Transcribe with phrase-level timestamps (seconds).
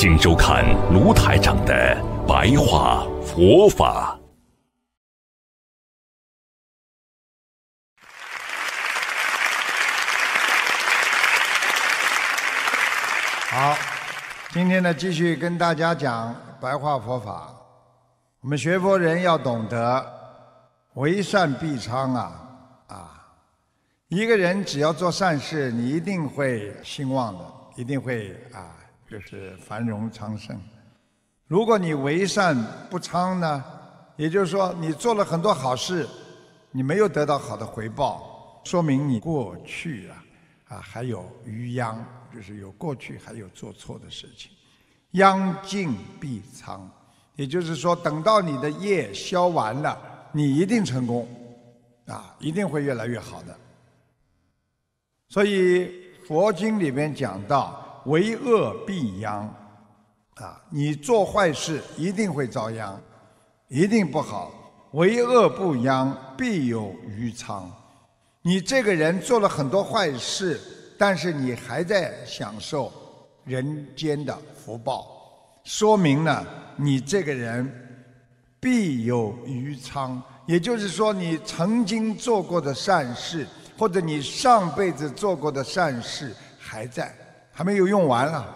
[0.00, 4.16] 请收看卢台长的白话佛法。
[13.50, 13.76] 好，
[14.50, 17.52] 今天呢，继续跟大家讲白话佛法。
[18.42, 20.06] 我们学佛人要懂得
[20.94, 22.32] 为善必昌啊
[22.86, 23.26] 啊。
[24.06, 27.44] 一个人只要做善事，你一定会兴旺的，
[27.74, 28.62] 一定会啊，
[29.10, 30.60] 就是繁荣昌盛。
[31.46, 32.54] 如果你为善
[32.90, 33.64] 不昌呢，
[34.16, 36.06] 也就是说你做了很多好事，
[36.70, 40.24] 你没有得到好的回报，说明你过去啊
[40.68, 44.50] 啊还有余殃，就是有过去还有做错的事情。
[45.12, 46.90] 殃尽必昌，
[47.34, 49.98] 也就是说等到你的业消完了，
[50.32, 51.26] 你一定成功，
[52.06, 53.56] 啊，一定会越来越好的。
[55.30, 55.90] 所以
[56.26, 59.48] 佛经里面讲到，为恶必殃，
[60.34, 63.00] 啊，你做坏事一定会遭殃，
[63.68, 64.52] 一定不好。
[64.92, 67.70] 为恶不殃，必有余昌。
[68.42, 70.60] 你这个人做了很多坏事，
[70.98, 72.92] 但是你还在享受
[73.44, 75.06] 人间的福报，
[75.64, 77.70] 说明呢，你这个人
[78.58, 80.22] 必有余昌。
[80.46, 83.46] 也就是说，你曾经做过的善事。
[83.78, 87.14] 或者你上辈子做过的善事还在，
[87.58, 88.46] 还没有用完了，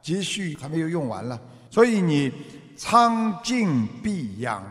[0.00, 1.36] 积蓄还没有用完了，
[1.68, 2.32] 所以你
[2.76, 4.62] 苍尽必殃，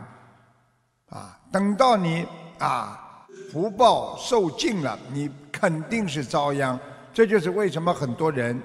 [1.10, 2.26] 啊，等到你
[2.58, 6.80] 啊福报受尽了，你肯定是遭殃。
[7.12, 8.58] 这就是为什么很多人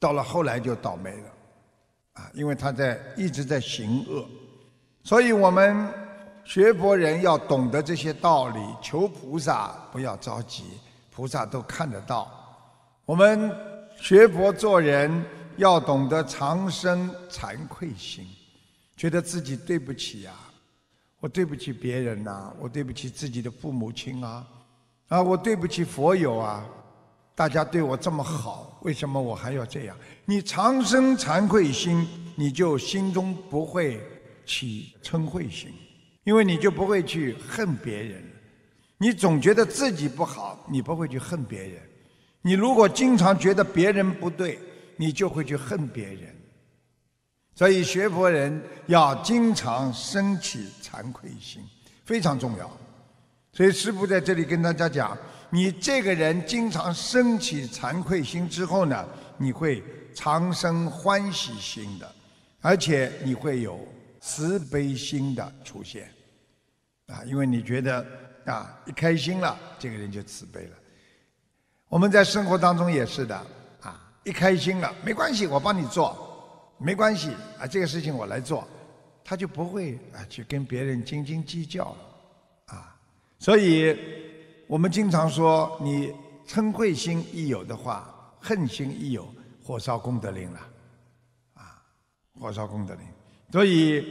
[0.00, 1.28] 到了后来就倒霉了，
[2.14, 4.26] 啊，因为他在一直在行恶，
[5.04, 5.86] 所以我们。
[6.44, 10.64] 学佛人要懂得这些道理，求菩萨不要着急，
[11.08, 12.28] 菩萨都看得到。
[13.04, 13.48] 我们
[14.02, 15.24] 学佛做人
[15.58, 18.26] 要懂得长生惭愧心，
[18.96, 20.32] 觉得自己对不起呀，
[21.20, 24.44] 我对不起别人呐，我对不起自己的父母亲啊，
[25.06, 26.66] 啊，我对不起佛友啊，
[27.36, 29.96] 大家对我这么好，为什么我还要这样？
[30.24, 32.04] 你长生惭愧心，
[32.34, 34.00] 你就心中不会
[34.44, 35.72] 起嗔恚心。
[36.24, 38.20] 因为你就不会去恨别人，
[38.98, 41.80] 你总觉得自己不好，你不会去恨别人。
[42.42, 44.58] 你如果经常觉得别人不对，
[44.96, 46.34] 你就会去恨别人。
[47.54, 51.62] 所以学佛人要经常升起惭愧心，
[52.04, 52.70] 非常重要。
[53.52, 55.16] 所以师父在这里跟大家讲：
[55.50, 59.82] 你这个人经常升起惭愧心之后呢，你会
[60.14, 62.14] 常生欢喜心的，
[62.60, 63.80] 而且你会有。
[64.24, 66.08] 慈悲心的出现，
[67.08, 68.06] 啊，因为你觉得
[68.44, 70.76] 啊，一开心了，这个人就慈悲了。
[71.92, 73.36] 我们在生活当中也是的，
[73.82, 78.66] 啊，一开心了，没关系，我帮你做，没关系，啊，这个事情我来做，
[79.22, 81.98] 他就不会啊去跟别人斤斤计较了，
[82.74, 82.96] 啊，
[83.38, 83.94] 所以
[84.66, 86.14] 我们经常说，你
[86.48, 89.28] 嗔恚心一有的话，恨心一有，
[89.62, 90.60] 火烧功德林了，
[91.52, 91.76] 啊，
[92.40, 93.04] 火烧功德林。
[93.50, 94.02] 所以，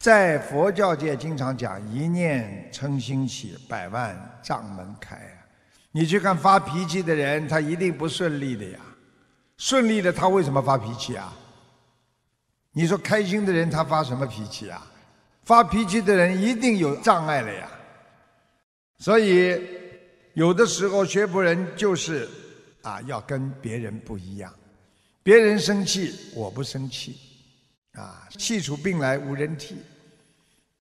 [0.00, 5.39] 在佛教界经常讲一念嗔心起，百万障门开！
[5.92, 8.78] 你去看发脾气的人，他一定不顺利的呀。
[9.56, 11.32] 顺利的他为什么发脾气啊？
[12.72, 14.86] 你说开心的人他发什么脾气啊？
[15.42, 17.68] 发脾气的人一定有障碍了呀。
[18.98, 19.60] 所以，
[20.34, 22.28] 有的时候学佛人就是
[22.82, 24.54] 啊，要跟别人不一样。
[25.22, 27.18] 别人生气，我不生气。
[27.94, 29.76] 啊，气出病来无人替，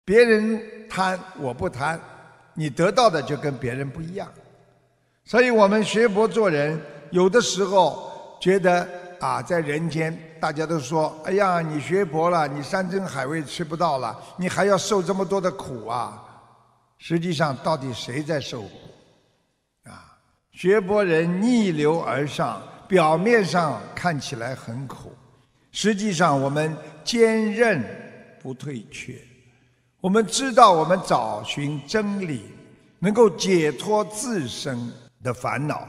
[0.05, 1.99] 别人贪我不贪，
[2.53, 4.31] 你得到的就跟别人不一样。
[5.25, 6.79] 所以我们学佛做人，
[7.11, 8.11] 有的时候
[8.41, 8.87] 觉得
[9.19, 16.21] 啊，在人间大家都说，哎呀，你学佛了，你山珍海味吃不到了，你还要受这么多的苦啊。
[16.97, 18.69] 实际上，到底谁在受苦？
[19.85, 20.17] 啊，
[20.51, 25.13] 学佛人逆流而上，表面上看起来很苦。
[25.71, 27.81] 实际上，我们坚韧
[28.41, 29.17] 不退却。
[30.01, 32.43] 我们知道，我们找寻真理，
[32.99, 34.91] 能够解脱自身
[35.23, 35.87] 的烦恼，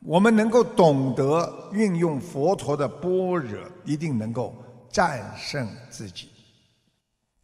[0.00, 4.54] 我们能够懂得运用佛陀的般若，一定能够
[4.88, 6.30] 战胜自己。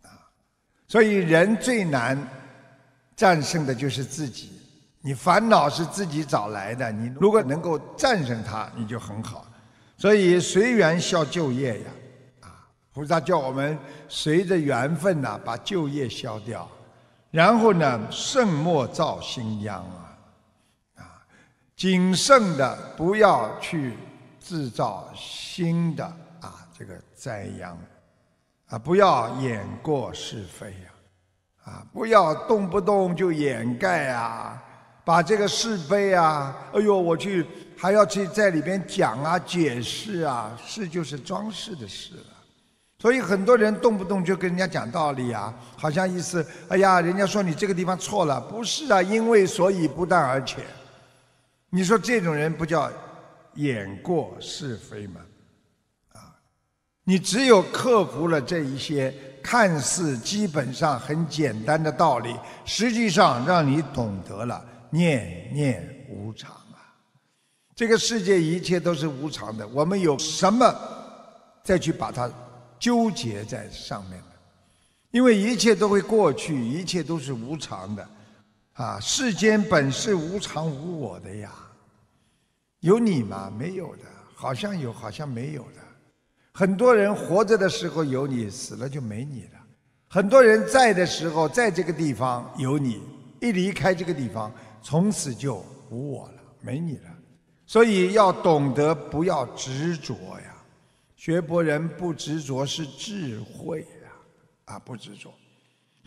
[0.02, 0.08] 啊，
[0.86, 2.16] 所以人最难
[3.16, 4.52] 战胜的就是自己。
[5.02, 9.46] 你烦恼是自己找来的，你如果能够战胜它，你就很好。
[9.96, 11.86] 所以随缘消旧业呀，
[12.42, 13.78] 啊，菩萨叫我们
[14.08, 16.68] 随着缘分呐，把旧业消掉，
[17.30, 20.09] 然后呢，慎莫造新殃，啊，
[21.80, 23.96] 谨慎的不要去
[24.38, 26.04] 制造新的
[26.38, 27.74] 啊这个灾殃，
[28.68, 30.92] 啊，不要掩过是非呀，
[31.64, 34.62] 啊，不要动不动就掩盖啊。
[35.06, 37.46] 把这个是非啊，哎呦，我去
[37.78, 42.24] 还要去在里边讲啊、解释啊，是就是装饰的事了。
[42.98, 50.58] 所以很多人动不动就跟人家讲道理啊，好像意思，哎呀，人家说你这个地方错了，不是啊，因为所以不但而且，
[51.70, 52.90] 你说这种人不叫
[53.55, 55.20] 掩过是非吗？
[56.12, 56.34] 啊，
[57.05, 64.64] 你只有克服了这一些看似基本上很简单的道理，实际上让你懂得了。
[64.90, 66.82] 念念无常啊！
[67.76, 70.75] 这个世界一切都是无常的，我们有什么
[71.62, 72.28] 再去把它
[72.78, 74.25] 纠结在上面呢？
[75.12, 78.08] 因为一切都会过去，一切都是无常的
[78.80, 78.98] 啊！
[78.98, 81.52] 世间本是无常无我的呀，
[82.80, 83.52] 有你吗？
[83.54, 84.04] 没有的，
[84.34, 85.82] 好像有，好像没有的。
[86.52, 89.60] 很多人活着的时候有你，死了就没你了；
[90.08, 93.02] 很多人在的时候在这个地方有你，
[93.42, 94.50] 一离开这个地方。
[94.82, 97.10] 从此就无我了，没你了，
[97.66, 100.56] 所以要懂得不要执着呀。
[101.16, 105.30] 学佛人不执着是智慧呀，啊，不执着。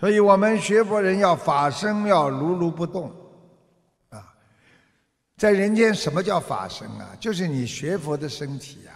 [0.04, 3.10] 所以我们学佛人要法身要如如不动，
[4.10, 4.36] 啊，
[5.38, 7.16] 在人间什么叫法身啊？
[7.22, 8.92] 就是你学佛的身体呀。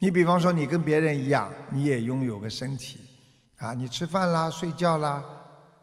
[0.00, 2.98] 你比方说你跟别人一样，你也拥有个身体，
[3.58, 5.22] 啊，你吃饭啦，睡觉啦。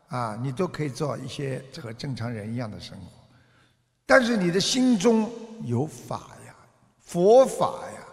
[0.09, 3.05] 啊，你都可以做一些和正常人一样的生活，
[4.05, 5.31] 但是你的心中
[5.63, 6.53] 有法呀，
[6.99, 8.05] 佛法呀，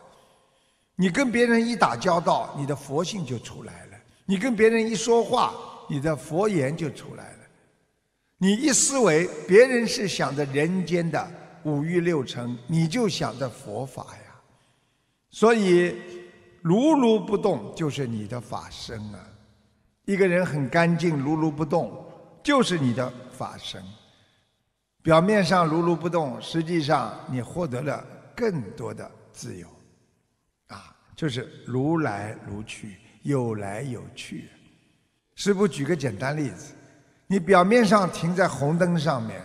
[0.95, 5.53] 你跟别人一打交道，你的佛性就出来了；你跟别人一说话，
[5.89, 7.39] 你的佛言就出来了。
[8.39, 11.31] 你一思维，别人是想着人间的
[11.65, 14.41] 五欲六尘，你就想着佛法呀。
[15.31, 15.95] 所以，
[16.61, 19.27] 如如不动就是你的法身啊。
[20.05, 22.05] 一个人很干净，如如不动，
[22.43, 23.83] 就是你的法身。
[25.03, 29.67] 表面上如如不动，实际上你获得了更多的自由，
[30.69, 34.49] 啊，就是如来如去，有来有去。
[35.37, 36.73] 师父举个简单例子，
[37.27, 39.41] 你表面上停在红灯上面，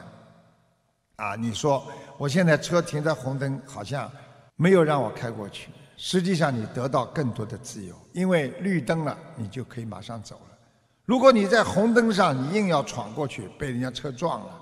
[1.17, 1.85] 啊，你说
[2.17, 4.09] 我现在车停在红灯，好像
[4.55, 10.57] 没有让我开过去，实际上你得到更多的自由，因为绿灯了，你就可以马上走了。
[11.03, 14.61] 如果你在红灯上，你硬要闯过去，被人家车撞了，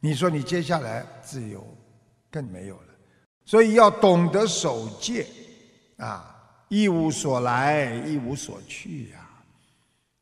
[0.00, 1.64] 你说你接下来自由
[2.32, 2.88] 更没有了。
[3.44, 5.24] 所以要懂得守戒，
[5.98, 6.34] 啊，
[6.68, 9.20] 一无所来，一无所去呀。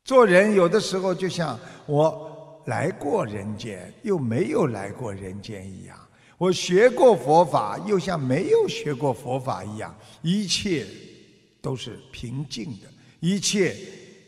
[0.05, 5.97] 做人有的时候就像我来过人间，又没有来过人间一样；
[6.37, 9.93] 我学过佛法，又像没有学过佛法一样。
[10.21, 10.85] 一切
[11.59, 12.87] 都是平静的，
[13.19, 13.75] 一切。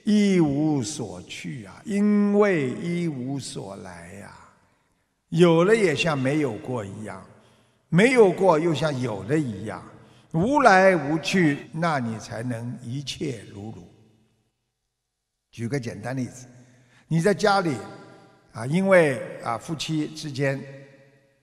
[0.04, 4.34] 一无所去啊，因为一无所来呀。
[5.28, 7.22] 有了也像没有过一样，
[7.90, 9.84] 没有过又像有了一样，
[10.32, 13.97] 无来无去，那你才能一切如如。
[15.58, 16.46] 举个简单例子，
[17.08, 17.76] 你在家里
[18.54, 20.64] 啊，因为啊夫妻之间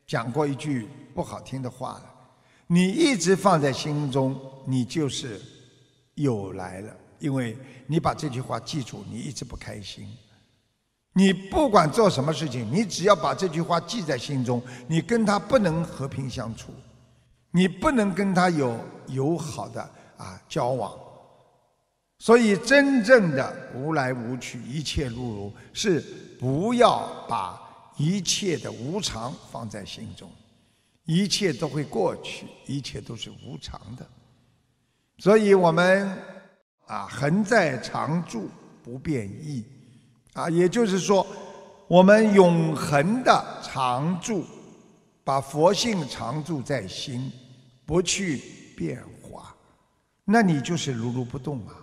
[0.06, 2.14] 讲过一句不好听的话了，
[2.68, 5.42] 你一直放在心中，你就是
[6.14, 6.96] 有来了。
[7.18, 10.06] 因为你把这句话记住，你一直不开心。
[11.14, 16.72] 你不管做什么事情，你只要把这句话记在心中，你跟他不能和平相处，
[17.50, 18.78] 你不能跟他有
[19.08, 19.82] 友好的
[20.16, 20.96] 啊交往。
[22.24, 26.00] 所以，真正的无来无去，一切如如，是
[26.40, 27.60] 不要把
[27.98, 30.30] 一切的无常放在心中，
[31.04, 34.06] 一切都会过去，一切都是无常的。
[35.18, 36.16] 所以我们。
[36.86, 38.48] 啊，恒在常住，
[38.82, 39.64] 不变易。
[40.34, 41.26] 啊，也就是说，
[41.88, 44.44] 我们永恒的常住，
[45.24, 47.32] 把佛性常住在心，
[47.86, 48.42] 不去
[48.76, 49.54] 变化，
[50.26, 51.74] 那你就是如如不动啊。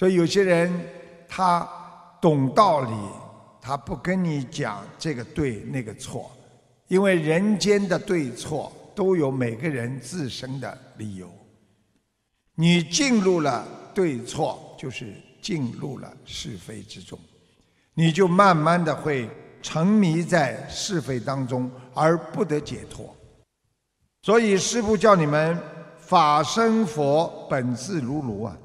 [0.00, 0.72] 所以有些人
[1.28, 1.68] 他
[2.22, 2.94] 懂道理，
[3.60, 6.30] 他不跟你讲这个对那个错，
[6.88, 8.72] 因为人间的对错。
[8.92, 11.30] 都有每个人自身的理由。
[12.54, 17.18] 你进入了对错，就是进入了是非之中，
[17.94, 19.30] 你就慢慢的会
[19.62, 23.14] 沉迷在是非当中而不得解脱。
[24.22, 25.58] 所以师父叫你们
[25.98, 28.58] 法身佛本自如如啊，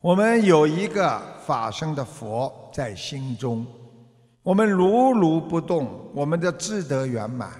[0.00, 3.66] 我们有一个法身的佛在心中，
[4.42, 7.50] 我们如如不动，我们的智德圆满。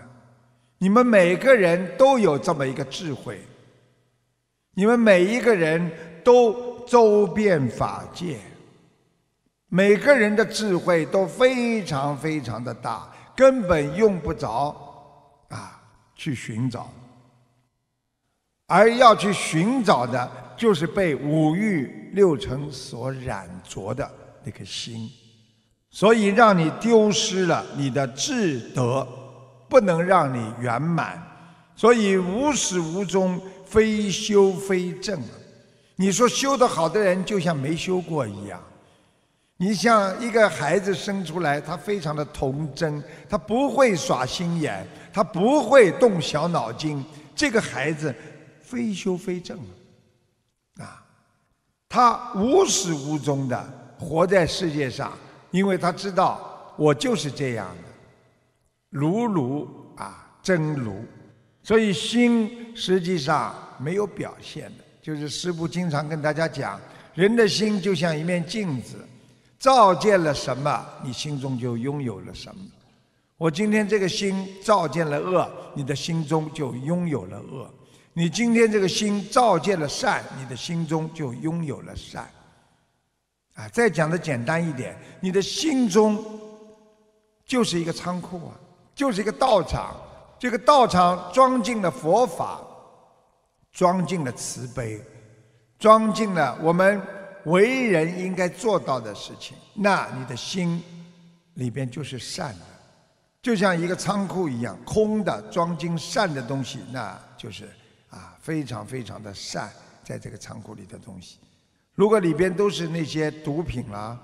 [0.78, 3.38] 你们每个人都有这么一个智慧，
[4.72, 5.92] 你们每一个人
[6.24, 8.38] 都周遍法界，
[9.68, 13.06] 每个人的智慧都非常非常的大，
[13.36, 14.74] 根本用不着
[15.50, 15.78] 啊
[16.14, 16.88] 去寻找，
[18.66, 24.10] 而要去寻找的，就是被五欲六尘所染着的
[24.44, 25.10] 那颗心，
[25.90, 29.06] 所以让你丢失了你的智德。
[29.68, 31.22] 不能让你圆满，
[31.76, 35.22] 所以无始无终，非修非正。
[35.94, 38.60] 你说修得好的人，就像没修过一样。
[39.58, 47.04] 你像一个孩子生出来，他非常的童真，他不会耍心眼，他不会动小脑筋。
[47.36, 48.12] 这个孩子
[48.60, 49.70] 非修非正啊，
[51.90, 53.68] 他无始无终的
[53.98, 55.12] 活在世界上，
[55.50, 57.88] 因为他知道我就是这样的。
[58.90, 61.04] 如如啊，真如，
[61.64, 64.84] 所以心实际上没有表现的。
[65.02, 66.80] 就是师父经常跟大家讲，
[67.14, 68.94] 人的心就像一面镜子，
[69.58, 72.62] 照见了什么，你心中就拥有了什么。
[73.36, 77.66] 我今天这个心照见了恶，你的心中就拥有了恶；
[78.20, 82.28] 你今天这个心照见了善，你的心中就拥有了善。
[83.54, 86.22] 啊，再讲的简单一点，你的心中
[87.46, 88.52] 就是一个仓库啊。
[88.94, 89.96] 就是一个道场，
[90.38, 92.60] 这个道场装进了佛法，
[93.72, 95.02] 装进了慈悲，
[95.78, 97.00] 装进了我们
[97.46, 99.56] 为人应该做到的事情。
[99.72, 100.82] 那你的心
[101.54, 102.66] 里边就是善的，
[103.40, 107.66] 就像一个仓库一样，空的装进善的东西，那就是
[108.10, 109.70] 啊非常非常的善，
[110.04, 111.38] 在这个仓库里的东西。
[111.94, 114.18] 如果里边都是那些毒品啦。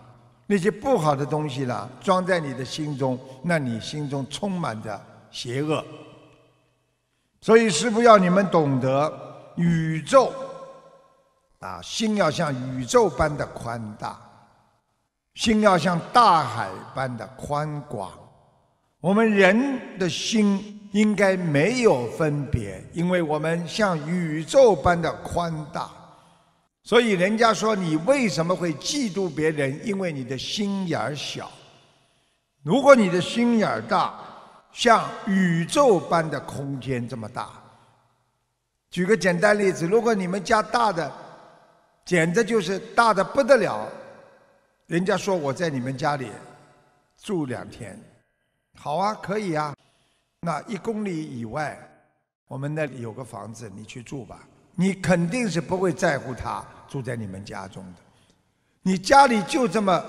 [0.49, 5.85] 那些不好的东西啦，装在你的心中，那你心中充满着邪恶。
[7.41, 9.13] 所以师父要你们懂得
[9.57, 10.33] 宇宙，
[11.59, 14.17] 啊，心要像宇宙般的宽大，
[15.35, 18.13] 心要像大海般的宽广。
[19.01, 25.91] 我们人的心应该没有分别，因为我们像宇宙般的宽大。
[26.83, 29.81] 所以人家说你为什么会嫉妒别人？
[29.85, 31.51] 因为你的心眼儿小。
[32.63, 34.15] 如果你的心眼儿大，
[34.73, 37.51] 像宇宙般的空间这么大。
[38.91, 41.13] 举个简单例子，如果你们家大的，
[42.05, 43.89] 简直就是大的不得了。
[44.87, 46.31] 人家说我在你们家里
[47.21, 48.01] 住两天，
[48.79, 49.75] 好啊，可以啊。
[50.41, 51.79] 那一公里以外，
[52.49, 54.47] 我们那里有个房子，你去住吧。
[54.75, 56.65] 你肯定是不会在乎他。
[56.89, 57.99] 住在你们家中的，
[58.81, 60.01] 你家里就这么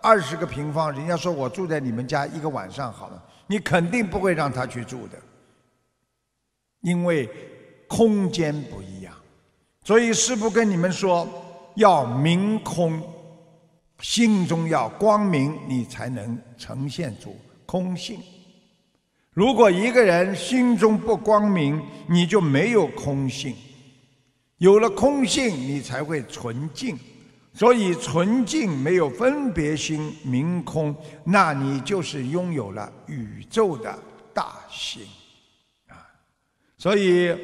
[0.00, 5.18] 二十个平方，人家说我住在你们家一个晚上好了，你肯定不会让他去住的，
[6.82, 7.28] 因为
[7.88, 9.12] 空间不一样。
[9.82, 11.26] 所以师父跟你们说，
[11.74, 13.02] 要明空，
[13.98, 18.22] 心中要光明，你才能呈现出空性。
[19.40, 23.56] 如果一个人心中不光明，你就没有空性。
[24.58, 26.94] 有了空性，你才会纯净。
[27.54, 30.94] 所以纯净没有分别心，明空，
[31.24, 33.98] 那你就是拥有了宇宙的
[34.34, 35.06] 大心
[35.88, 35.96] 啊。
[36.76, 37.34] 所以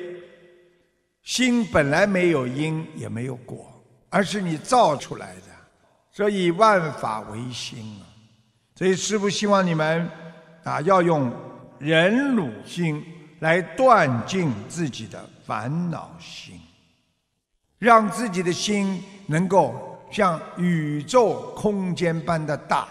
[1.23, 3.73] 心本来没有因，也没有果，
[4.11, 5.43] 而是你造出来的。
[6.13, 8.05] 所以万法唯心啊。
[8.75, 10.07] 所以师父希望你们
[10.63, 11.33] 啊，要用
[11.79, 13.05] 忍辱心
[13.41, 16.61] 来断尽自己的烦恼心。
[17.79, 22.89] 让自己的心能够像宇宙空间般的大，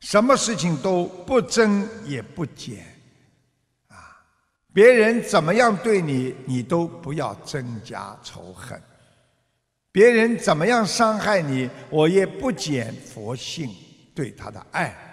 [0.00, 2.78] 什么事情都不增也不减，
[3.88, 4.24] 啊，
[4.72, 8.80] 别人怎么样对你，你都不要增加仇恨；
[9.92, 13.70] 别人怎么样伤害你，我也不减佛性
[14.14, 15.09] 对他的爱。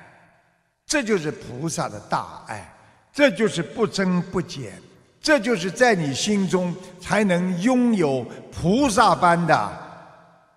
[0.87, 2.73] 这就是菩萨的大爱，
[3.13, 4.81] 这就是不增不减。
[5.21, 9.77] 这就是在你心中才能拥有菩萨般的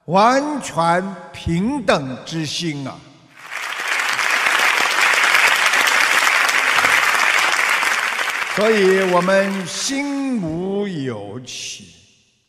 [0.04, 2.96] 完全平等之心啊！
[8.54, 11.94] 所以我们心无有起，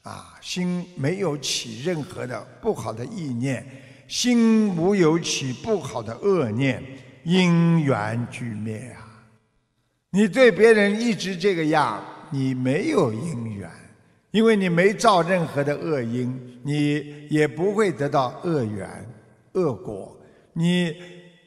[0.04, 3.66] 啊，心没有起任何的不好的意念，
[4.08, 6.84] 心无有起不好的恶念，
[7.24, 9.08] 因缘俱灭啊！
[10.10, 13.70] 你对别人一直这个样，你没有因缘，
[14.32, 18.90] 因为你没造任何的恶因，你也不会得到恶缘、
[19.54, 20.18] 恶果。
[20.54, 20.94] 你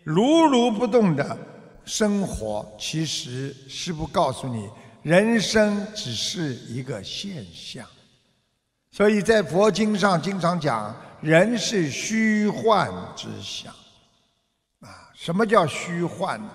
[0.03, 1.37] 如如不动的
[1.85, 4.69] 生活，其实师父告诉你，
[5.03, 7.87] 人生只是一个现象。
[8.91, 13.75] 所以在佛经上经常讲，人是虚幻之相。
[15.25, 16.51] 什么叫虚幻呢？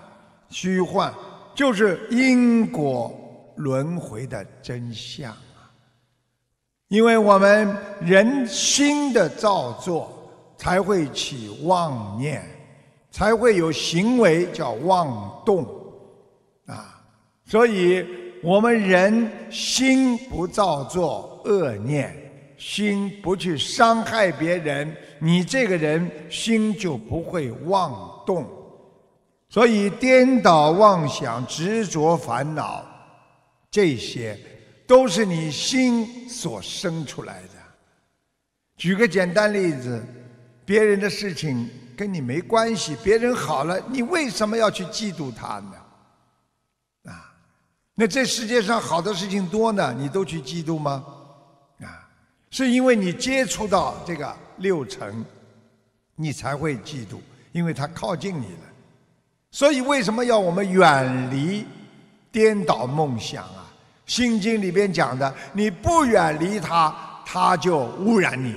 [0.50, 1.12] 虚幻
[1.56, 3.12] 就是因果
[3.56, 5.74] 轮回的真相啊。
[6.90, 10.16] 因为我们人心的造作。
[10.62, 12.44] 才会起妄念，
[13.10, 15.66] 才会有行为叫妄动，
[16.66, 17.02] 啊！
[17.46, 18.06] 所以
[18.44, 22.14] 我们人心不造作恶念，
[22.58, 28.46] 心不去伤害别人，你这个人心就不会妄动。
[29.50, 32.86] 所以颠倒妄想、执着烦恼，
[33.70, 34.40] 这些
[34.88, 37.50] 都是你心所生出来的。
[38.78, 40.02] 举个简单例子。
[40.66, 47.12] 别人的事情跟你没关系，别人好了，你为什么要去嫉妒他呢？
[47.12, 47.34] 啊，
[47.96, 51.04] 那这世界上好的事情多呢，你都去嫉妒吗？
[51.82, 52.08] 啊，
[52.52, 55.26] 是因为你接触到这个六尘，
[56.14, 57.18] 你才会嫉妒，
[57.52, 58.69] 因为他靠近你了。
[59.52, 61.66] 所以为什么要我们远离
[62.32, 63.66] 颠倒梦想啊？
[64.12, 66.94] 《心经》里边讲的，你不远离它，
[67.26, 68.56] 它就污染你。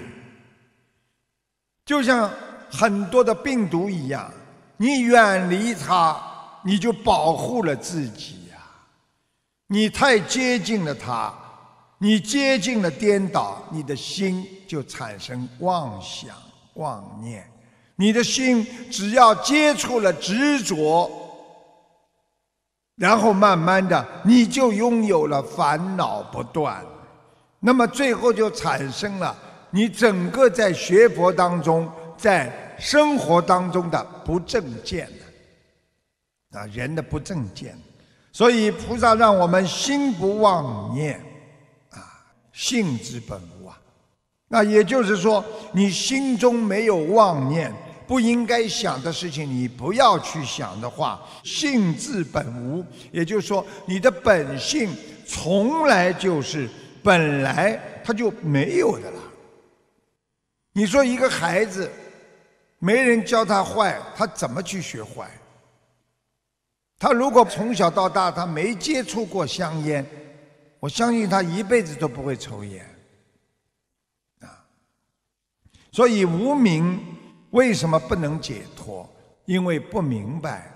[1.85, 2.31] 就像
[2.71, 4.33] 很多的病毒一样，
[4.77, 6.17] 你远离它，
[6.63, 8.57] 你就保护了自己呀。
[9.67, 11.33] 你太接近了它，
[11.99, 16.35] 你接近了颠倒，你的心就产生妄想
[16.75, 17.52] 妄念。
[17.97, 21.11] 你的心只要接触了执着，
[22.97, 26.85] 然后慢慢的，你就拥有了烦恼不断。
[27.61, 29.37] 那么最后就产生了。
[29.71, 35.09] 你整个在学佛当中，在生活当中的不正见
[36.51, 37.75] 啊，人的不正见，
[38.33, 41.19] 所以菩萨让我们心不妄念，
[41.91, 42.05] 啊，
[42.53, 43.79] 性之本无啊。
[44.53, 47.73] 那也就是说，你心中没有妄念，
[48.07, 54.95] 不应该想的事情，你不要去想的话，性自本无，也就是说，你的本性
[55.27, 56.69] 从来就是
[57.03, 59.19] 本来它就没有的了。
[60.75, 61.91] 你说一个孩子，
[62.79, 65.31] 没人教他坏，他怎么去学坏？
[66.99, 70.07] 他如果从小到大他没接触过香烟，
[70.79, 72.87] 我相信他一辈子都不会抽烟。
[74.41, 74.65] 啊，
[75.93, 76.99] 所以无明
[77.51, 79.09] 为什么不能解脱？
[79.45, 80.73] 因为不明白，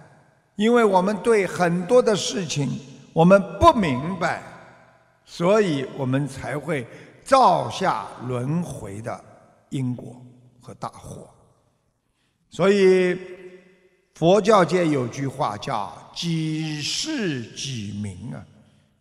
[0.54, 2.78] 因为我们对很多的事情
[3.12, 4.42] 我们不明白，
[5.24, 6.86] 所以我们才会
[7.24, 9.24] 造下轮回的。
[9.70, 10.24] 因果
[10.60, 11.28] 和大祸，
[12.48, 13.18] 所以
[14.14, 18.40] 佛教界有句话叫“几世几明”啊，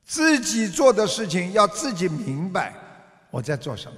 [0.03, 2.73] 自己做的事情要自己明白
[3.29, 3.97] 我在做什么。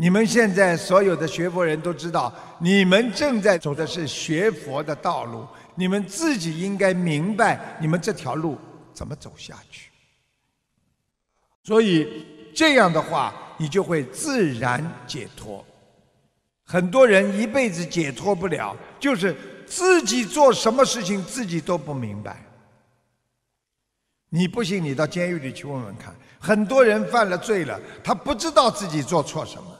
[0.00, 8.56] 你们现在所有的学佛人都知道，你们正在走的是学佛的道路，你们自己应该明白你们这条路
[8.94, 9.90] 怎么走下去。
[11.62, 13.34] 所以这样的话。
[13.60, 15.62] 你就会自然解脱。
[16.64, 19.36] 很多人一辈子解脱不了，就是
[19.66, 22.42] 自己做什么事情自己都不明白。
[24.30, 26.14] 你不信，你到监狱里去问问看。
[26.38, 29.76] 很多人犯了罪了，他不知道自己做错什么。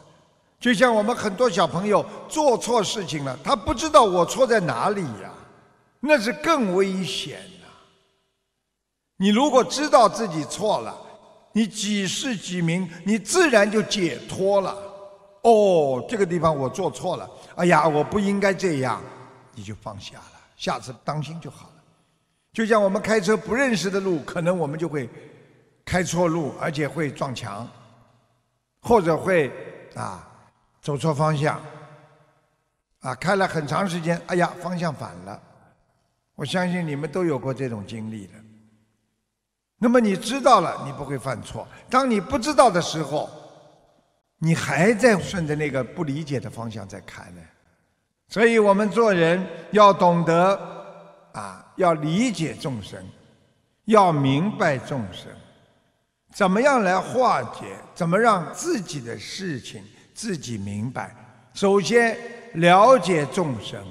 [0.61, 5.33] 就像我们很多小朋友做错事情了，他不知道我错在哪里呀，
[5.99, 7.67] 那是更危险的。
[9.17, 10.95] 你如果知道自己错了，
[11.53, 14.77] 你几世几名，你自然就解脱了。
[15.43, 19.03] 哦，这个地方我做错了，哎呀，我不应该这样，
[19.55, 21.83] 你就放下了，下次当心就好了。
[22.53, 25.09] 就像我们开车不认识的路，可能我们就会
[25.87, 27.67] 开错路，而且会撞墙，
[28.83, 29.51] 或者会
[29.95, 30.27] 啊
[30.81, 31.61] 走错方向，
[33.01, 35.41] 啊开了很长时间，哎呀方向反了。
[36.35, 38.33] 我相信你们都有过这种经历的。
[39.79, 41.67] 那么你知道了，你不会犯错。
[41.89, 43.29] 当你不知道的时候，
[44.39, 47.43] 你还在顺着那个不理解的方向在开呢。
[48.29, 50.59] 所以我们做人要懂得
[51.33, 53.05] 啊，要理解众生，
[53.85, 55.31] 要明白众生，
[56.33, 57.77] 怎么样来化解？
[57.95, 59.85] 怎么让自己的事情
[60.21, 61.17] 自己明白？
[61.55, 62.15] 首先
[62.57, 63.83] 了解众生，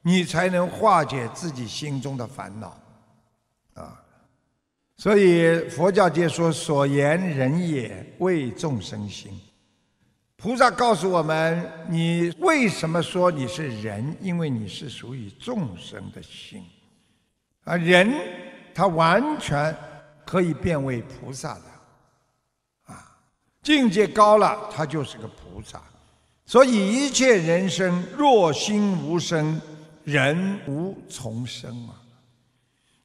[0.00, 2.76] 你才能化解自己心中的烦恼，
[3.74, 4.02] 啊！
[4.96, 9.40] 所以佛教界说：“所言人也，为众生心。”
[10.36, 14.16] 菩萨告诉我们：“你为什么说你是人？
[14.20, 16.64] 因为你是属于众生的心。
[17.62, 18.12] 啊，人
[18.74, 19.72] 他完全
[20.26, 23.16] 可以变为菩萨的，啊，
[23.62, 25.82] 境界高了，他就是个菩萨。
[26.46, 29.60] 所以一切人生，若心无生，
[30.04, 32.00] 人无从生啊。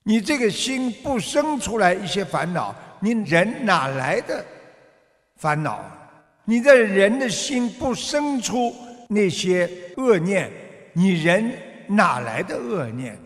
[0.03, 4.45] 你这个心不生出来一些烦恼，你人哪来的
[5.35, 5.83] 烦恼？”
[6.49, 8.73] 你的人的心不生出
[9.09, 10.49] 那些恶念，
[10.93, 11.51] 你人
[11.87, 13.19] 哪来的恶念？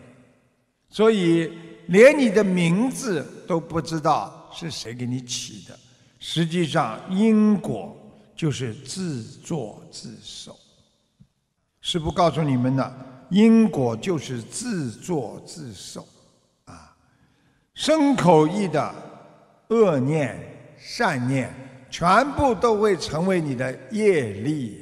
[0.90, 1.52] 所以
[1.86, 5.78] 连你的名字都不知道是谁给你起的。
[6.18, 7.96] 实际上，因果
[8.42, 10.58] 就是自作自受。
[11.80, 12.92] 师父告诉你们的，
[13.30, 16.04] 因果就是自作自受。
[16.64, 16.92] 啊，
[17.72, 18.92] 身口意的
[19.68, 21.54] 恶念、善念。
[21.88, 24.81] 全部都会成为你的业力。